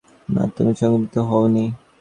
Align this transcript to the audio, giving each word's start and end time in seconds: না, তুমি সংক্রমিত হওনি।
না, 0.29 0.43
তুমি 0.55 0.71
সংক্রমিত 0.79 1.15
হওনি। 1.29 1.65